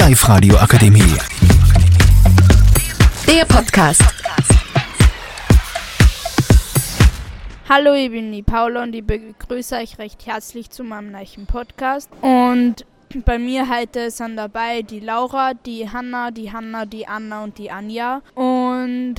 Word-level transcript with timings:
Live-Radio 0.00 0.56
Akademie. 0.56 1.14
Der 3.26 3.44
Podcast. 3.44 4.02
Hallo, 7.68 7.92
ich 7.92 8.10
bin 8.10 8.32
die 8.32 8.42
Paula 8.42 8.84
und 8.84 8.94
ich 8.94 9.04
begrüße 9.04 9.76
euch 9.76 9.98
recht 9.98 10.24
herzlich 10.24 10.70
zu 10.70 10.84
meinem 10.84 11.12
neuen 11.12 11.44
Podcast. 11.46 12.08
Und 12.22 12.86
bei 13.26 13.38
mir 13.38 13.68
heute 13.68 14.10
sind 14.10 14.36
dabei 14.36 14.80
die 14.80 15.00
Laura, 15.00 15.52
die 15.52 15.90
Hanna, 15.90 16.30
die 16.30 16.50
Hanna, 16.50 16.86
die 16.86 17.06
Anna 17.06 17.44
und 17.44 17.58
die 17.58 17.70
Anja. 17.70 18.22
Und 18.34 18.49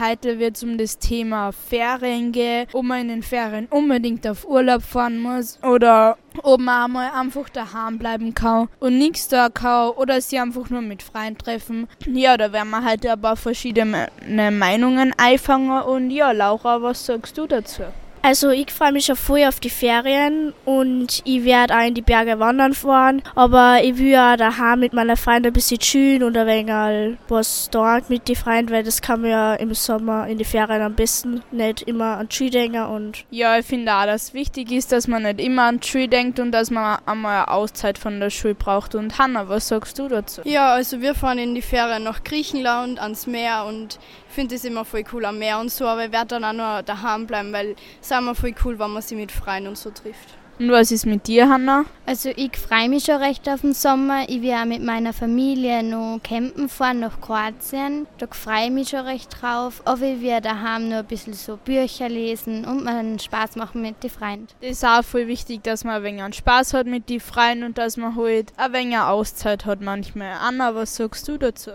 heute 0.00 0.38
wird 0.38 0.56
es 0.56 0.62
um 0.62 0.78
das 0.78 0.98
Thema 0.98 1.52
Ferien 1.52 2.32
gehen, 2.32 2.66
ob 2.72 2.84
man 2.84 3.02
in 3.02 3.08
den 3.08 3.22
Ferien 3.22 3.66
unbedingt 3.70 4.26
auf 4.26 4.46
Urlaub 4.46 4.82
fahren 4.82 5.18
muss 5.18 5.58
oder 5.62 6.16
ob 6.42 6.60
man 6.60 6.84
einmal 6.84 7.10
einfach 7.12 7.48
daheim 7.48 7.98
bleiben 7.98 8.34
kann 8.34 8.68
und 8.80 8.98
nichts 8.98 9.28
da 9.28 9.48
kann 9.48 9.90
oder 9.90 10.20
sie 10.20 10.38
einfach 10.38 10.70
nur 10.70 10.82
mit 10.82 11.02
Freunden 11.02 11.38
treffen. 11.38 11.88
Ja, 12.06 12.36
da 12.36 12.52
werden 12.52 12.70
wir 12.70 12.84
heute 12.84 13.12
aber 13.12 13.36
verschiedene 13.36 14.08
Meinungen 14.28 15.12
einfangen. 15.16 15.82
Und 15.82 16.10
ja, 16.10 16.32
Laura, 16.32 16.82
was 16.82 17.06
sagst 17.06 17.36
du 17.38 17.46
dazu? 17.46 17.82
Also 18.24 18.50
ich 18.50 18.70
freue 18.70 18.92
mich 18.92 19.06
schon 19.06 19.16
voll 19.16 19.42
auf 19.44 19.58
die 19.58 19.68
Ferien 19.68 20.54
und 20.64 21.22
ich 21.24 21.44
werde 21.44 21.76
auch 21.76 21.84
in 21.84 21.94
die 21.94 22.02
Berge 22.02 22.38
wandern 22.38 22.72
fahren. 22.72 23.20
Aber 23.34 23.80
ich 23.82 23.98
will 23.98 24.10
ja 24.10 24.36
daheim 24.36 24.78
mit 24.78 24.92
meiner 24.92 25.16
Freundin 25.16 25.50
ein 25.50 25.52
bisschen 25.52 25.80
chillen 25.80 26.22
und 26.22 26.36
ein 26.36 26.46
wenig 26.46 27.18
was 27.28 27.68
dort 27.72 28.10
mit 28.10 28.28
den 28.28 28.36
Freunden, 28.36 28.70
weil 28.70 28.84
das 28.84 29.02
kann 29.02 29.22
man 29.22 29.30
ja 29.30 29.54
im 29.54 29.74
Sommer 29.74 30.28
in 30.28 30.38
die 30.38 30.44
Ferien 30.44 30.82
am 30.82 30.94
besten 30.94 31.42
nicht 31.50 31.82
immer 31.82 32.18
an 32.18 32.30
Ski 32.30 32.48
denken. 32.48 32.84
Und 32.84 33.24
ja, 33.30 33.58
ich 33.58 33.66
finde 33.66 33.92
auch, 33.92 34.04
dass 34.04 34.34
wichtig 34.34 34.70
ist, 34.70 34.92
dass 34.92 35.08
man 35.08 35.24
nicht 35.24 35.40
immer 35.40 35.64
an 35.64 35.82
Ski 35.82 36.06
denkt 36.06 36.38
und 36.38 36.52
dass 36.52 36.70
man 36.70 37.00
einmal 37.06 37.38
eine 37.38 37.48
Auszeit 37.48 37.98
von 37.98 38.20
der 38.20 38.30
Schule 38.30 38.54
braucht. 38.54 38.94
Und 38.94 39.18
Hanna, 39.18 39.48
was 39.48 39.66
sagst 39.66 39.98
du 39.98 40.06
dazu? 40.06 40.42
Ja, 40.44 40.74
also 40.74 41.00
wir 41.00 41.16
fahren 41.16 41.38
in 41.38 41.56
die 41.56 41.62
Ferien 41.62 42.04
nach 42.04 42.22
Griechenland, 42.22 43.00
ans 43.00 43.26
Meer 43.26 43.64
und 43.66 43.98
ich 44.28 44.34
finde 44.34 44.54
es 44.54 44.64
immer 44.64 44.84
voll 44.84 45.04
cool 45.12 45.26
am 45.26 45.38
Meer 45.38 45.58
und 45.58 45.70
so, 45.70 45.86
aber 45.86 46.06
ich 46.06 46.12
werde 46.12 46.28
dann 46.28 46.44
auch 46.44 46.52
nur 46.54 46.82
daheim 46.82 47.26
bleiben, 47.26 47.52
weil 47.52 47.74
es 48.00 48.11
ist 48.12 48.18
immer 48.18 48.34
voll 48.34 48.54
cool, 48.64 48.78
wenn 48.78 48.90
man 48.90 49.02
sich 49.02 49.16
mit 49.16 49.32
Freunden 49.32 49.68
und 49.68 49.78
so 49.78 49.90
trifft. 49.90 50.36
Und 50.58 50.70
was 50.70 50.92
ist 50.92 51.06
mit 51.06 51.26
dir, 51.26 51.48
Hanna? 51.48 51.86
Also 52.06 52.28
ich 52.36 52.56
freue 52.56 52.88
mich 52.88 53.04
schon 53.04 53.16
recht 53.16 53.48
auf 53.48 53.62
den 53.62 53.72
Sommer. 53.72 54.28
Ich 54.28 54.42
will 54.42 54.52
auch 54.52 54.66
mit 54.66 54.82
meiner 54.82 55.12
Familie 55.12 55.82
noch 55.82 56.20
campen 56.22 56.68
fahren 56.68 57.00
nach 57.00 57.20
Kroatien. 57.20 58.06
Da 58.18 58.26
freue 58.30 58.66
ich 58.66 58.70
mich 58.70 58.90
schon 58.90 59.00
recht 59.00 59.30
drauf. 59.40 59.80
Aber 59.86 60.02
ich 60.02 60.20
werde 60.20 60.50
daheim 60.50 60.90
nur 60.90 60.98
ein 60.98 61.06
bisschen 61.06 61.32
so 61.32 61.56
Bücher 61.56 62.08
lesen 62.08 62.66
und 62.66 62.84
mir 62.84 62.90
einen 62.90 63.18
Spaß 63.18 63.56
machen 63.56 63.80
mit 63.80 64.04
den 64.04 64.10
Freunden. 64.10 64.48
Das 64.60 64.70
ist 64.70 64.84
auch 64.84 65.02
voll 65.02 65.26
wichtig, 65.26 65.64
dass 65.64 65.84
man 65.84 65.94
ein 65.94 66.02
wenig 66.02 66.22
einen 66.22 66.32
Spaß 66.34 66.74
hat 66.74 66.86
mit 66.86 67.08
den 67.08 67.20
Freunden 67.20 67.64
und 67.64 67.78
dass 67.78 67.96
man 67.96 68.14
halt 68.14 68.52
ein 68.58 68.72
wenig 68.72 68.98
Auszeit 68.98 69.64
hat 69.64 69.80
manchmal. 69.80 70.34
Anna, 70.38 70.74
was 70.74 70.94
sagst 70.94 71.26
du 71.26 71.38
dazu? 71.38 71.72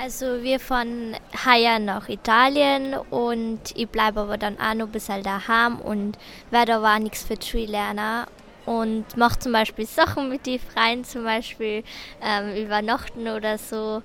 Also 0.00 0.44
wir 0.44 0.60
fahren 0.60 1.16
heuer 1.44 1.80
nach 1.80 2.08
Italien 2.08 2.94
und 3.10 3.58
ich 3.74 3.88
bleibe 3.88 4.20
aber 4.20 4.38
dann 4.38 4.56
auch 4.60 4.74
noch 4.74 4.86
ein 4.86 4.92
bisschen 4.92 5.24
daheim 5.24 5.80
und 5.80 6.16
werde 6.52 6.76
aber 6.76 6.94
auch 6.94 6.98
nichts 7.00 7.24
für 7.24 7.34
die 7.34 7.66
lernen 7.66 8.26
und 8.68 9.16
mache 9.16 9.38
zum 9.38 9.52
Beispiel 9.52 9.86
Sachen 9.86 10.28
mit 10.28 10.46
den 10.46 10.60
Freien, 10.60 11.04
zum 11.04 11.24
Beispiel 11.24 11.82
ähm, 12.22 12.54
übernachten 12.64 13.26
oder 13.28 13.56
so 13.56 14.02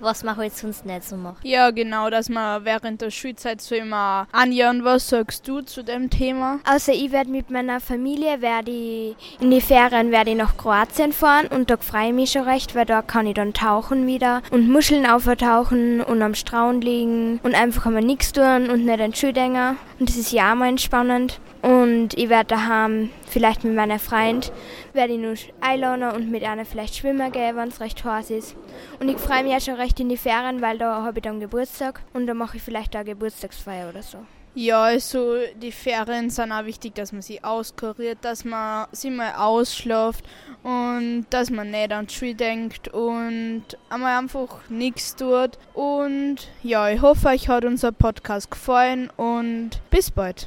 was 0.00 0.22
man 0.22 0.36
halt 0.36 0.54
sonst 0.56 0.84
nicht 0.84 1.04
so 1.04 1.16
macht. 1.16 1.44
Ja, 1.44 1.70
genau, 1.70 2.10
dass 2.10 2.28
man 2.28 2.64
während 2.64 3.00
der 3.00 3.10
Schulzeit 3.10 3.60
so 3.60 3.74
immer 3.74 4.26
anjahren. 4.32 4.84
Was 4.84 5.08
sagst 5.08 5.46
du 5.48 5.60
zu 5.62 5.82
dem 5.82 6.10
Thema? 6.10 6.60
Also 6.64 6.92
ich 6.92 7.12
werde 7.12 7.30
mit 7.30 7.50
meiner 7.50 7.80
Familie 7.80 8.40
werde 8.42 8.70
ich 8.70 9.16
in 9.40 9.50
die 9.50 9.60
Ferien 9.60 10.10
werde 10.10 10.30
ich 10.30 10.36
nach 10.36 10.56
Kroatien 10.56 11.12
fahren 11.12 11.46
und 11.46 11.70
da 11.70 11.76
freue 11.76 12.08
ich 12.08 12.14
mich 12.14 12.32
schon 12.32 12.42
recht, 12.42 12.74
weil 12.74 12.86
da 12.86 13.02
kann 13.02 13.26
ich 13.26 13.34
dann 13.34 13.52
tauchen 13.52 14.06
wieder 14.06 14.42
und 14.50 14.68
Muscheln 14.68 15.06
auftauchen 15.06 16.02
und 16.02 16.22
am 16.22 16.34
Strand 16.34 16.84
liegen 16.84 17.40
und 17.42 17.54
einfach 17.54 17.86
einmal 17.86 18.02
nichts 18.02 18.32
tun 18.32 18.68
und 18.70 18.84
nicht 18.84 19.00
ein 19.00 19.14
Schuldinger. 19.14 19.76
Und 19.98 20.08
das 20.08 20.16
ist 20.16 20.32
ja 20.32 20.52
auch 20.52 20.56
mal 20.56 20.68
entspannend. 20.68 21.40
Und 21.62 22.14
ich 22.14 22.28
werde 22.28 22.48
daheim 22.48 23.10
vielleicht 23.26 23.64
mit 23.64 23.74
meiner 23.74 23.98
Freund 23.98 24.52
werde 24.92 25.14
ich 25.14 25.18
nur 25.18 25.34
einladen 25.60 26.14
und 26.14 26.30
mit 26.30 26.44
einer 26.44 26.64
vielleicht 26.64 26.96
schwimmen 26.96 27.32
gehen, 27.32 27.56
wenn 27.56 27.68
es 27.68 27.80
recht 27.80 28.04
heiß 28.04 28.30
ist. 28.30 28.56
Und 29.00 29.08
ich 29.08 29.18
freue 29.18 29.42
mich 29.42 29.52
ja 29.52 29.60
schon 29.60 29.74
recht 29.74 29.98
in 30.00 30.08
die 30.08 30.16
Ferien, 30.16 30.62
weil 30.62 30.78
da 30.78 31.02
habe 31.02 31.18
ich 31.18 31.22
dann 31.22 31.40
Geburtstag 31.40 32.02
und 32.12 32.26
da 32.26 32.34
mache 32.34 32.58
ich 32.58 32.62
vielleicht 32.62 32.96
auch 32.96 33.04
Geburtstagsfeier 33.04 33.88
oder 33.88 34.02
so. 34.02 34.18
Ja, 34.58 34.84
also 34.84 35.36
die 35.60 35.70
Ferien 35.70 36.30
sind 36.30 36.50
auch 36.50 36.64
wichtig, 36.64 36.94
dass 36.94 37.12
man 37.12 37.20
sie 37.20 37.44
auskuriert, 37.44 38.16
dass 38.22 38.42
man 38.42 38.86
sie 38.90 39.10
mal 39.10 39.34
ausschläft 39.34 40.24
und 40.62 41.26
dass 41.28 41.50
man 41.50 41.70
nicht 41.70 41.92
an 41.92 42.06
die 42.06 42.32
denkt 42.32 42.88
und 42.88 43.64
einmal 43.90 44.16
einfach 44.18 44.70
nichts 44.70 45.14
tut. 45.14 45.58
Und 45.74 46.36
ja, 46.62 46.88
ich 46.88 47.02
hoffe, 47.02 47.28
euch 47.28 47.50
hat 47.50 47.66
unser 47.66 47.92
Podcast 47.92 48.50
gefallen 48.50 49.10
und 49.18 49.72
bis 49.90 50.10
bald. 50.10 50.46